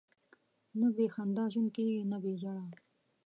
نه 0.79 0.87
بې 0.95 1.05
خندا 1.13 1.45
ژوند 1.53 1.69
کېږي، 1.75 2.01
نه 2.11 2.17
بې 2.23 2.33
ژړا. 2.41 2.65